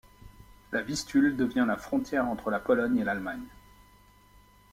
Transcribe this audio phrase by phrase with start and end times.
[0.71, 3.45] La Vistule devient la frontière entre la Pologne et l'Allemagne.